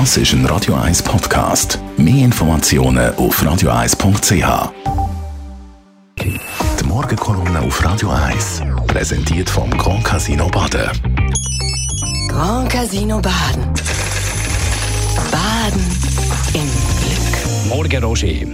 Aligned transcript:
Das 0.00 0.16
ist 0.16 0.32
ein 0.32 0.44
Radio 0.46 0.74
1 0.74 1.04
Podcast. 1.04 1.78
Mehr 1.96 2.24
Informationen 2.24 3.14
auf 3.14 3.40
radio1.ch. 3.40 4.72
Die 6.18 6.84
Morgenkolumne 6.84 7.60
auf 7.60 7.84
Radio 7.84 8.10
1 8.10 8.62
präsentiert 8.88 9.48
vom 9.48 9.70
Grand 9.70 10.02
Casino 10.02 10.48
Baden. 10.48 10.90
Grand 12.28 12.68
Casino 12.70 13.20
Baden. 13.20 13.72
Baden 15.30 15.84
im 16.54 16.68
Glück. 16.98 17.68
Morgen, 17.68 18.02
Roger. 18.02 18.48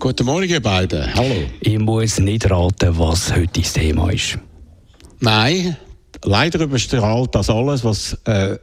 Guten 0.00 0.26
Morgen, 0.26 0.50
ihr 0.50 0.60
beiden. 0.60 1.14
Hallo. 1.14 1.44
Ich 1.60 1.78
muss 1.78 2.18
nicht 2.18 2.50
raten, 2.50 2.98
was 2.98 3.32
heute 3.32 3.60
das 3.60 3.74
Thema 3.74 4.10
ist. 4.10 4.36
Nein, 5.20 5.76
leider 6.24 6.58
überstrahlt 6.58 7.32
das 7.36 7.48
alles, 7.50 7.84
was 7.84 8.14
äh, 8.24 8.58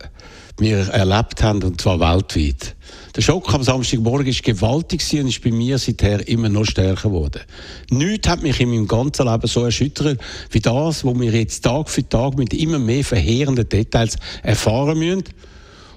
wir 0.59 0.89
erlebt 0.89 1.41
haben, 1.43 1.63
und 1.63 1.81
zwar 1.81 1.99
weltweit. 1.99 2.75
Der 3.15 3.21
Schock 3.21 3.53
am 3.53 3.63
Samstagmorgen 3.63 4.27
war 4.27 4.41
gewaltig 4.41 5.01
und 5.13 5.27
ist 5.27 5.43
bei 5.43 5.51
mir 5.51 5.77
seither 5.77 6.27
immer 6.27 6.49
noch 6.49 6.65
stärker 6.65 7.09
geworden. 7.09 7.41
Nichts 7.89 8.27
hat 8.27 8.43
mich 8.43 8.59
in 8.59 8.69
meinem 8.69 8.87
ganzen 8.87 9.27
Leben 9.27 9.47
so 9.47 9.65
erschüttert 9.65 10.19
wie 10.51 10.59
das, 10.59 11.03
was 11.03 11.19
wir 11.19 11.31
jetzt 11.31 11.63
Tag 11.63 11.89
für 11.89 12.07
Tag 12.07 12.37
mit 12.37 12.53
immer 12.53 12.79
mehr 12.79 13.03
verheerenden 13.03 13.67
Details 13.67 14.17
erfahren 14.43 14.99
müssen. 14.99 15.23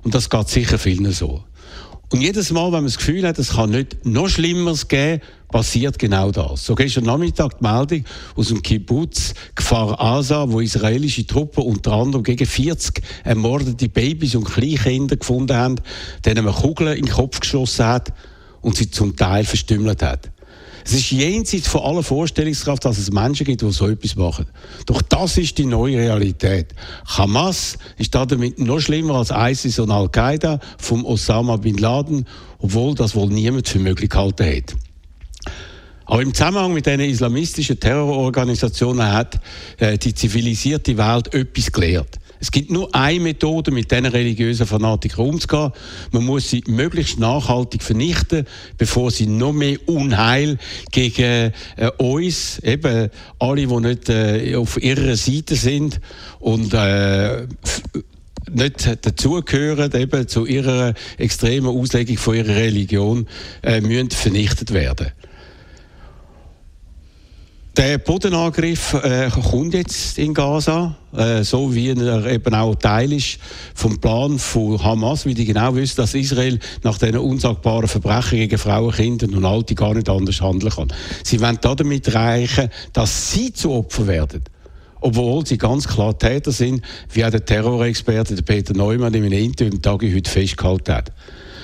Und 0.02 0.14
das 0.14 0.30
geht 0.30 0.48
sicher 0.48 0.78
vielen 0.78 1.12
so. 1.12 1.44
Und 2.12 2.20
jedes 2.20 2.50
Mal, 2.50 2.66
wenn 2.66 2.72
man 2.72 2.84
das 2.84 2.98
Gefühl 2.98 3.26
hat, 3.26 3.38
es 3.38 3.54
kann 3.54 3.70
nicht 3.70 4.04
noch 4.04 4.28
Schlimmeres 4.28 4.86
geben, 4.86 5.22
passiert 5.50 5.98
genau 5.98 6.30
das. 6.30 6.66
So 6.66 6.74
gestern 6.74 7.04
Nachmittag 7.04 7.58
die 7.58 7.64
Meldung 7.64 8.04
aus 8.36 8.48
dem 8.48 8.60
Kibbutz 8.60 9.32
Kfar 9.54 9.98
Asa, 9.98 10.50
wo 10.50 10.60
israelische 10.60 11.26
Truppen 11.26 11.64
unter 11.64 11.92
anderem 11.92 12.22
gegen 12.22 12.44
40 12.44 13.02
ermordete 13.24 13.88
Babys 13.88 14.34
und 14.34 14.44
Kleinkinder 14.44 15.16
gefunden 15.16 15.56
haben, 15.56 15.76
denen 16.26 16.44
man 16.44 16.54
Kugeln 16.54 16.98
in 16.98 17.06
den 17.06 17.14
Kopf 17.14 17.40
geschossen 17.40 17.86
hat 17.86 18.12
und 18.60 18.76
sie 18.76 18.90
zum 18.90 19.16
Teil 19.16 19.44
verstümmelt 19.44 20.02
hat. 20.02 20.30
Es 20.84 20.92
ist 20.92 21.10
jenseits 21.12 21.68
von 21.68 21.82
aller 21.82 22.02
Vorstellungskraft, 22.02 22.84
dass 22.84 22.98
es 22.98 23.12
Menschen 23.12 23.46
gibt, 23.46 23.62
die 23.62 23.70
so 23.70 23.88
etwas 23.88 24.16
machen. 24.16 24.46
Doch 24.86 25.00
das 25.02 25.38
ist 25.38 25.56
die 25.58 25.66
neue 25.66 25.98
Realität. 25.98 26.74
Hamas 27.06 27.78
ist 27.98 28.14
damit 28.14 28.58
noch 28.58 28.80
schlimmer 28.80 29.16
als 29.16 29.30
ISIS 29.30 29.78
und 29.78 29.90
Al-Qaida 29.90 30.58
vom 30.78 31.04
Osama 31.04 31.56
Bin 31.56 31.78
Laden, 31.78 32.26
obwohl 32.58 32.94
das 32.94 33.14
wohl 33.14 33.28
niemand 33.28 33.68
für 33.68 33.78
möglich 33.78 34.10
gehalten 34.10 34.44
hat. 34.44 34.74
Aber 36.06 36.20
im 36.20 36.34
Zusammenhang 36.34 36.74
mit 36.74 36.84
diesen 36.84 37.00
islamistischen 37.00 37.78
Terrororganisationen 37.78 39.10
hat 39.10 39.40
äh, 39.78 39.96
die 39.96 40.14
zivilisierte 40.14 40.96
Welt 40.98 41.32
etwas 41.32 41.70
gelehrt. 41.70 42.18
Es 42.42 42.50
gibt 42.50 42.72
nur 42.72 42.92
eine 42.92 43.20
Methode, 43.20 43.70
mit 43.70 43.92
diesen 43.92 44.06
religiösen 44.06 44.66
Fanatikern 44.66 45.28
umzugehen. 45.28 45.70
Man 46.10 46.24
muss 46.24 46.50
sie 46.50 46.64
möglichst 46.66 47.20
nachhaltig 47.20 47.84
vernichten, 47.84 48.46
bevor 48.76 49.12
sie 49.12 49.28
noch 49.28 49.52
mehr 49.52 49.78
Unheil 49.86 50.58
gegen 50.90 51.52
äh, 51.76 51.90
uns, 51.98 52.58
eben 52.58 53.10
alle, 53.38 53.66
die 53.68 53.76
nicht 53.76 54.08
äh, 54.08 54.56
auf 54.56 54.82
ihrer 54.82 55.14
Seite 55.14 55.54
sind 55.54 56.00
und 56.40 56.74
äh, 56.74 57.46
nicht 58.50 59.06
dazugehören, 59.06 59.92
eben 59.94 60.26
zu 60.26 60.44
ihrer 60.44 60.94
extremen 61.18 61.68
Auslegung 61.68 62.16
von 62.16 62.34
ihrer 62.34 62.56
Religion, 62.56 63.28
äh, 63.62 63.80
müssen 63.80 64.10
vernichtet 64.10 64.72
werden. 64.72 65.12
Der 67.74 67.96
Bodenangriff 67.96 68.92
äh, 68.92 69.30
kommt 69.30 69.72
jetzt 69.72 70.18
in 70.18 70.34
Gaza, 70.34 70.94
äh, 71.16 71.42
so 71.42 71.74
wie 71.74 71.88
er 71.88 72.26
eben 72.26 72.54
auch 72.54 72.74
Teil 72.74 73.14
ist 73.14 73.38
vom 73.74 73.98
Plan 73.98 74.38
von 74.38 74.84
Hamas, 74.84 75.24
wie 75.24 75.32
die 75.32 75.46
genau 75.46 75.74
wissen, 75.74 75.96
dass 75.96 76.12
Israel 76.12 76.58
nach 76.82 76.98
diesen 76.98 77.16
unsagbaren 77.16 77.88
Verbrechen 77.88 78.40
gegen 78.40 78.58
Frauen, 78.58 78.92
Kinder 78.92 79.26
und 79.34 79.46
Alte 79.46 79.74
gar 79.74 79.94
nicht 79.94 80.10
anders 80.10 80.42
handeln 80.42 80.70
kann. 80.70 80.92
Sie 81.24 81.40
wollen 81.40 81.56
damit 81.62 82.08
erreichen, 82.08 82.68
dass 82.92 83.32
sie 83.32 83.54
zu 83.54 83.72
Opfern 83.72 84.06
werden 84.06 84.44
obwohl 85.04 85.44
sie 85.44 85.58
ganz 85.58 85.88
klar 85.88 86.16
Täter 86.16 86.52
sind, 86.52 86.80
wie 87.12 87.24
auch 87.24 87.30
der 87.30 87.44
Terrorexperte 87.44 88.40
Peter 88.42 88.72
Neumann 88.72 89.12
in 89.14 89.24
einem 89.24 89.32
Interview 89.32 89.72
am 89.72 89.82
Tag 89.82 90.02
heute 90.02 90.30
festgehalten 90.30 90.94
hat. 90.94 91.12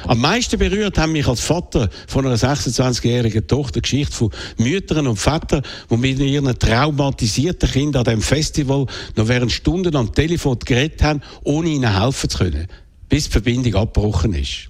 Am 0.06 0.20
meisten 0.20 0.58
berührt 0.58 0.98
haben 0.98 1.12
mich 1.12 1.26
als 1.26 1.40
Vater 1.40 1.88
von 2.06 2.26
einer 2.26 2.36
26-jährigen 2.36 3.46
Tochter 3.46 3.80
Geschichte 3.80 4.14
von 4.14 4.30
Müttern 4.58 5.06
und 5.06 5.16
Vätern, 5.16 5.62
die 5.90 5.96
mit 5.96 6.18
ihren 6.18 6.58
traumatisierten 6.58 7.70
Kindern 7.70 8.06
an 8.06 8.12
dem 8.14 8.22
Festival 8.22 8.86
noch 9.16 9.28
während 9.28 9.52
Stunden 9.52 9.96
am 9.96 10.14
Telefon 10.14 10.58
geredet 10.60 11.02
haben, 11.02 11.22
ohne 11.42 11.70
ihnen 11.70 12.00
helfen 12.00 12.30
zu 12.30 12.38
können, 12.38 12.68
bis 13.08 13.24
die 13.24 13.32
Verbindung 13.32 13.74
abgebrochen 13.74 14.34
ist. 14.34 14.68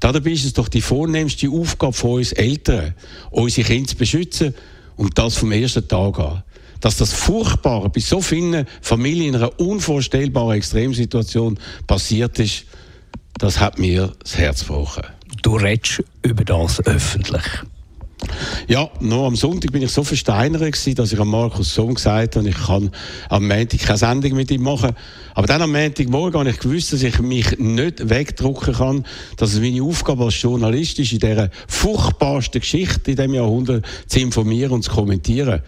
Dabei 0.00 0.30
ist 0.30 0.44
es 0.44 0.52
doch 0.52 0.68
die 0.68 0.82
vornehmste 0.82 1.48
Aufgabe 1.48 1.92
von 1.92 2.18
uns 2.18 2.32
Eltern, 2.32 2.94
unsere 3.30 3.66
Kinder 3.66 3.88
zu 3.88 3.96
beschützen 3.96 4.54
und 4.96 5.16
das 5.18 5.36
vom 5.36 5.52
ersten 5.52 5.86
Tag 5.86 6.18
an. 6.18 6.42
Dass 6.80 6.98
das 6.98 7.12
Furchtbare 7.12 7.88
bei 7.88 8.00
so 8.00 8.20
vielen 8.20 8.66
Familien 8.82 9.34
in 9.34 9.36
einer 9.36 9.58
unvorstellbaren 9.58 10.56
Extremsituation 10.56 11.58
passiert 11.86 12.38
ist, 12.38 12.64
das 13.38 13.60
hat 13.60 13.78
mir 13.78 14.12
das 14.20 14.38
Herz 14.38 14.60
gebrochen. 14.60 15.04
Du 15.42 15.56
redest 15.56 16.02
über 16.22 16.44
das 16.44 16.84
öffentlich. 16.86 17.44
Ja, 18.66 18.88
nur 19.00 19.26
am 19.26 19.36
Sonntag 19.36 19.72
bin 19.72 19.82
ich 19.82 19.90
so 19.90 20.02
versteinert 20.04 20.62
gewesen, 20.62 20.94
dass 20.94 21.12
ich 21.12 21.20
am 21.20 21.28
Markus 21.28 21.74
Sohn 21.74 21.94
gesagt 21.94 22.36
habe, 22.36 22.48
ich 22.48 22.56
kann 22.56 22.90
am 23.28 23.46
Montag 23.46 23.80
keine 23.80 23.98
Sendung 23.98 24.32
mit 24.32 24.50
ihm 24.50 24.62
machen. 24.62 24.92
Aber 25.34 25.46
dann 25.46 25.60
am 25.60 25.72
Montagmorgen 25.72 26.40
habe 26.40 26.50
ich 26.50 26.58
gewusst, 26.58 26.94
dass 26.94 27.02
ich 27.02 27.18
mich 27.18 27.58
nicht 27.58 28.08
wegdrucken 28.08 28.72
kann, 28.72 29.04
dass 29.36 29.52
es 29.52 29.60
meine 29.60 29.82
Aufgabe 29.82 30.24
als 30.24 30.40
Journalist 30.40 30.98
ist, 30.98 31.12
in 31.12 31.18
dieser 31.18 31.50
furchtbarsten 31.68 32.62
Geschichte 32.62 33.10
in 33.10 33.16
diesem 33.16 33.34
Jahrhundert 33.34 33.84
zu 34.06 34.20
informieren 34.20 34.72
und 34.72 34.82
zu 34.82 34.92
kommentieren. 34.92 35.60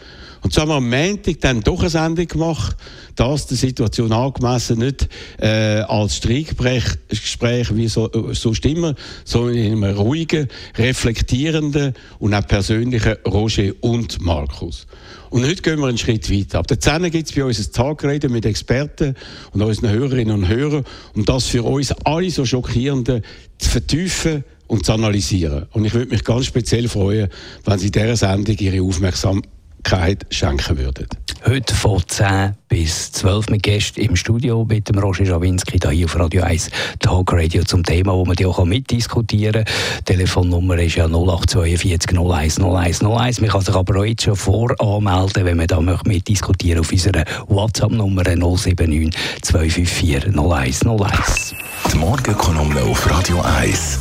Und 0.46 0.52
so 0.52 0.60
haben 0.60 0.68
wir 0.68 0.76
am 0.76 0.88
Montag 0.88 1.40
dann 1.40 1.60
doch 1.60 1.80
eine 1.80 1.90
Sendung 1.90 2.28
gemacht, 2.28 2.76
das 3.16 3.48
der 3.48 3.56
Situation 3.56 4.12
angemessen, 4.12 4.78
nicht 4.78 5.08
äh, 5.38 5.80
als 5.80 6.18
Streikgespräch 6.18 7.74
wie 7.74 7.88
so, 7.88 8.08
äh, 8.12 8.32
so 8.32 8.54
stimmen, 8.54 8.94
sondern 9.24 9.56
in 9.56 9.82
einem 9.82 9.96
ruhigen, 9.96 10.46
reflektierenden 10.76 11.94
und 12.20 12.32
auch 12.32 12.46
persönlichen 12.46 12.85
Roger 13.26 13.72
und 13.80 14.20
Markus. 14.20 14.86
Und 15.30 15.44
heute 15.44 15.62
gehen 15.62 15.80
wir 15.80 15.86
einen 15.86 15.98
Schritt 15.98 16.30
weiter. 16.30 16.58
Ab 16.58 16.66
der 16.66 16.80
10 16.80 17.10
gibt 17.10 17.28
es 17.28 17.34
bei 17.34 17.44
uns 17.44 17.58
ein 17.58 17.72
Tagreden 17.72 18.32
mit 18.32 18.46
Experten 18.46 19.14
und 19.52 19.62
unseren 19.62 19.90
Hörerinnen 19.90 20.34
und 20.34 20.48
Hörern, 20.48 20.84
um 21.14 21.24
das 21.24 21.46
für 21.46 21.62
uns 21.62 21.92
alle 22.04 22.30
so 22.30 22.44
Schockierende 22.44 23.22
zu 23.58 23.70
vertiefen 23.70 24.44
und 24.66 24.86
zu 24.86 24.92
analysieren. 24.92 25.66
Und 25.72 25.84
ich 25.84 25.94
würde 25.94 26.10
mich 26.10 26.24
ganz 26.24 26.46
speziell 26.46 26.88
freuen, 26.88 27.28
wenn 27.64 27.78
Sie 27.78 27.90
dieser 27.90 28.16
Sendung 28.16 28.56
Ihre 28.58 28.82
Aufmerksamkeit 28.82 30.26
schenken 30.30 30.78
würdet. 30.78 31.16
Heute 31.44 31.74
von 31.74 32.02
10 32.06 32.54
bis 32.68 33.12
12 33.12 33.48
mit 33.50 33.62
Gästen 33.62 34.00
im 34.00 34.16
Studio 34.16 34.64
mit 34.64 34.88
dem 34.88 34.98
Roger 34.98 35.24
Schawinski 35.24 35.78
hier 35.78 36.06
auf 36.06 36.18
Radio 36.18 36.42
1 36.42 36.70
Talk 36.98 37.32
Radio 37.32 37.62
zum 37.64 37.82
Thema, 37.84 38.14
wo 38.14 38.24
man 38.24 38.36
auch 38.44 38.64
mitdiskutieren 38.64 39.64
kann. 39.64 39.74
Die 40.00 40.04
Telefonnummer 40.04 40.78
ist 40.78 40.96
ja 40.96 41.06
0842 41.06 42.18
01 42.18 42.60
01 42.60 43.02
01. 43.02 43.40
Man 43.40 43.50
kann 43.50 43.60
sich 43.60 43.74
aber 43.74 44.00
auch 44.00 44.04
jetzt 44.04 44.22
schon 44.22 44.36
voranmelden, 44.36 45.44
wenn 45.44 45.56
man 45.56 45.66
da 45.66 45.80
mitdiskutieren 45.80 46.80
auf 46.80 46.90
unserer 46.90 47.24
WhatsApp-Nummer 47.48 48.22
079 48.22 49.14
254 49.42 50.36
01 50.36 50.86
01. 50.86 51.54
Die 51.92 51.98
Morgenkolumne 51.98 52.82
auf 52.82 53.10
Radio 53.10 53.40
1. 53.40 54.00